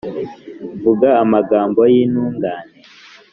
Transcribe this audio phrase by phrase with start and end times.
[0.75, 2.77] Mvuga amagambo y'intungane!